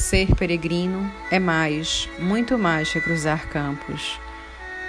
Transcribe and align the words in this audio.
ser 0.00 0.34
peregrino 0.34 1.12
é 1.30 1.38
mais, 1.38 2.08
muito 2.18 2.58
mais 2.58 2.90
que 2.90 3.00
cruzar 3.00 3.46
campos. 3.48 4.18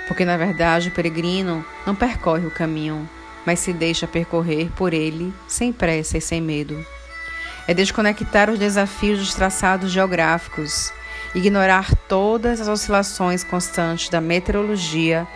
Porque 0.07 0.23
na 0.23 0.37
verdade 0.37 0.87
o 0.87 0.91
peregrino 0.91 1.65
não 1.85 1.93
percorre 1.93 2.47
o 2.47 2.51
caminho, 2.51 3.07
mas 3.45 3.59
se 3.59 3.73
deixa 3.73 4.07
percorrer 4.07 4.71
por 4.75 4.93
ele 4.93 5.33
sem 5.47 5.73
pressa 5.73 6.17
e 6.17 6.21
sem 6.21 6.41
medo. 6.41 6.83
É 7.67 7.73
desconectar 7.73 8.49
os 8.49 8.57
desafios 8.57 9.19
dos 9.19 9.33
traçados 9.33 9.91
geográficos, 9.91 10.91
ignorar 11.35 11.93
todas 12.07 12.61
as 12.61 12.67
oscilações 12.67 13.43
constantes 13.43 14.09
da 14.09 14.21
meteorologia 14.21 15.27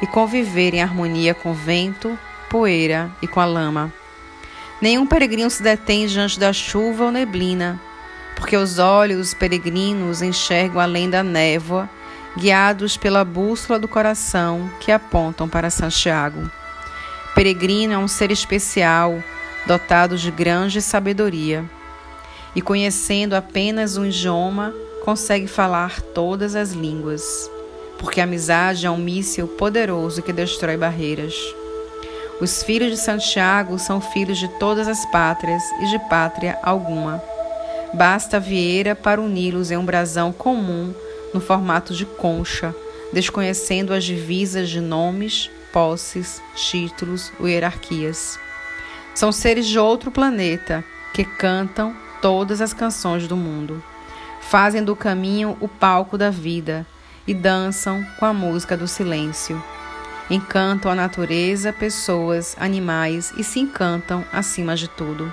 e 0.00 0.06
conviver 0.06 0.72
em 0.72 0.82
harmonia 0.82 1.34
com 1.34 1.52
vento, 1.52 2.16
poeira 2.48 3.10
e 3.20 3.26
com 3.26 3.40
a 3.40 3.44
lama. 3.44 3.92
Nenhum 4.80 5.06
peregrino 5.06 5.50
se 5.50 5.62
detém 5.62 6.06
diante 6.06 6.38
da 6.38 6.52
chuva 6.52 7.06
ou 7.06 7.10
neblina, 7.10 7.80
porque 8.36 8.56
os 8.56 8.78
olhos 8.78 9.34
peregrinos 9.34 10.22
enxergam 10.22 10.80
além 10.80 11.10
da 11.10 11.24
névoa, 11.24 11.90
guiados 12.36 12.96
pela 12.96 13.24
bússola 13.24 13.78
do 13.78 13.88
coração 13.88 14.70
que 14.78 14.92
apontam 14.92 15.48
para 15.48 15.70
Santiago. 15.70 16.48
Peregrino 17.34 17.94
é 17.94 17.98
um 17.98 18.06
ser 18.06 18.30
especial, 18.30 19.22
dotado 19.66 20.16
de 20.16 20.30
grande 20.30 20.80
sabedoria, 20.80 21.64
e 22.54 22.62
conhecendo 22.62 23.34
apenas 23.34 23.96
um 23.96 24.06
idioma, 24.06 24.72
consegue 25.04 25.46
falar 25.46 26.00
todas 26.00 26.54
as 26.54 26.72
línguas, 26.72 27.50
porque 27.98 28.20
a 28.20 28.24
amizade 28.24 28.86
é 28.86 28.90
um 28.90 28.96
míssil 28.96 29.48
poderoso 29.48 30.22
que 30.22 30.32
destrói 30.32 30.76
barreiras. 30.76 31.34
Os 32.40 32.62
filhos 32.62 32.90
de 32.90 32.98
Santiago 32.98 33.78
são 33.78 34.00
filhos 34.00 34.38
de 34.38 34.48
todas 34.58 34.88
as 34.88 35.06
pátrias 35.06 35.62
e 35.80 35.86
de 35.86 35.98
pátria 36.10 36.58
alguma. 36.62 37.22
Basta 37.96 38.38
vieira 38.38 38.94
para 38.94 39.20
uni-los 39.20 39.70
em 39.70 39.76
um 39.76 39.84
brasão 39.84 40.30
comum 40.30 40.94
no 41.32 41.40
formato 41.40 41.94
de 41.94 42.04
concha, 42.04 42.74
desconhecendo 43.10 43.94
as 43.94 44.04
divisas 44.04 44.68
de 44.68 44.80
nomes, 44.80 45.50
posses, 45.72 46.42
títulos 46.54 47.32
ou 47.40 47.48
hierarquias. 47.48 48.38
São 49.14 49.32
seres 49.32 49.66
de 49.66 49.78
outro 49.78 50.10
planeta 50.10 50.84
que 51.14 51.24
cantam 51.24 51.96
todas 52.20 52.60
as 52.60 52.74
canções 52.74 53.26
do 53.26 53.36
mundo. 53.36 53.82
Fazem 54.42 54.84
do 54.84 54.94
caminho 54.94 55.56
o 55.58 55.66
palco 55.66 56.18
da 56.18 56.28
vida 56.28 56.86
e 57.26 57.32
dançam 57.32 58.06
com 58.18 58.26
a 58.26 58.34
música 58.34 58.76
do 58.76 58.86
silêncio 58.86 59.62
encantam 60.28 60.90
a 60.90 60.94
natureza, 60.94 61.72
pessoas, 61.72 62.56
animais 62.58 63.32
e 63.36 63.44
se 63.44 63.60
encantam 63.60 64.24
acima 64.32 64.74
de 64.74 64.88
tudo. 64.88 65.32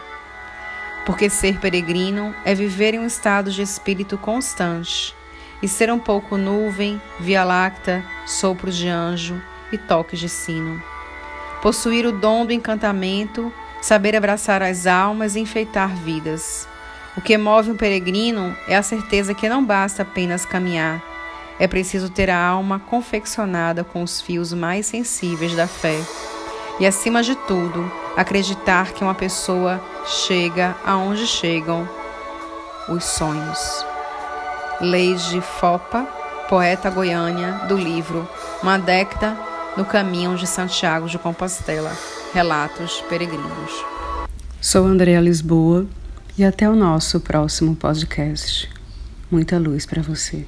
Porque 1.05 1.29
ser 1.29 1.59
peregrino 1.59 2.33
é 2.45 2.55
viver 2.55 2.93
em 2.93 2.99
um 2.99 3.05
estado 3.05 3.51
de 3.51 3.61
espírito 3.61 4.17
constante 4.17 5.15
e 5.61 5.67
ser 5.67 5.91
um 5.91 5.99
pouco 5.99 6.37
nuvem, 6.37 7.01
via 7.19 7.43
láctea, 7.43 8.03
sopro 8.25 8.71
de 8.71 8.87
anjo 8.87 9.41
e 9.71 9.77
toques 9.77 10.19
de 10.19 10.29
sino. 10.29 10.81
Possuir 11.61 12.05
o 12.05 12.11
dom 12.11 12.45
do 12.45 12.53
encantamento, 12.53 13.51
saber 13.81 14.15
abraçar 14.15 14.61
as 14.61 14.85
almas 14.87 15.35
e 15.35 15.39
enfeitar 15.39 15.95
vidas. 15.95 16.67
O 17.15 17.21
que 17.21 17.37
move 17.37 17.71
um 17.71 17.77
peregrino 17.77 18.55
é 18.67 18.75
a 18.75 18.83
certeza 18.83 19.33
que 19.33 19.47
não 19.47 19.63
basta 19.63 20.01
apenas 20.01 20.45
caminhar 20.45 21.13
é 21.59 21.67
preciso 21.67 22.09
ter 22.09 22.29
a 22.29 22.37
alma 22.37 22.79
confeccionada 22.79 23.83
com 23.83 24.03
os 24.03 24.19
fios 24.19 24.53
mais 24.53 24.85
sensíveis 24.87 25.55
da 25.55 25.67
fé. 25.67 25.99
E, 26.79 26.85
acima 26.85 27.21
de 27.21 27.35
tudo, 27.35 27.91
acreditar 28.17 28.93
que 28.93 29.03
uma 29.03 29.13
pessoa 29.13 29.81
chega 30.05 30.75
aonde 30.85 31.27
chegam 31.27 31.87
os 32.89 33.03
sonhos. 33.03 33.85
Leide 34.81 35.39
Fopa, 35.41 36.03
poeta 36.49 36.89
goiânia, 36.89 37.61
do 37.67 37.77
livro 37.77 38.27
Uma 38.61 38.77
década 38.77 39.37
no 39.77 39.85
caminho 39.85 40.35
de 40.35 40.47
Santiago 40.47 41.07
de 41.07 41.17
Compostela. 41.17 41.91
Relatos 42.33 43.03
peregrinos. 43.07 43.85
Sou 44.59 44.85
Andréa 44.85 45.21
Lisboa 45.21 45.85
e 46.37 46.43
até 46.43 46.69
o 46.69 46.75
nosso 46.75 47.19
próximo 47.19 47.75
podcast. 47.75 48.69
Muita 49.29 49.57
luz 49.57 49.85
para 49.85 50.01
você. 50.01 50.45